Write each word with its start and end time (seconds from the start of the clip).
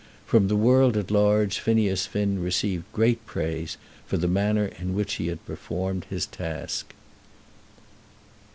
From 0.25 0.47
the 0.47 0.55
world 0.55 0.97
at 0.97 1.11
large 1.11 1.59
Phineas 1.59 2.07
Finn 2.07 2.41
received 2.41 2.91
great 2.91 3.23
praise 3.27 3.77
for 4.07 4.17
the 4.17 4.27
manner 4.27 4.65
in 4.65 4.95
which 4.95 5.13
he 5.21 5.27
had 5.27 5.45
performed 5.45 6.05
his 6.09 6.25
task. 6.25 6.95